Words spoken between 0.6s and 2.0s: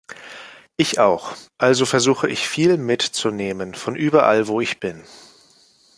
Ich auch, also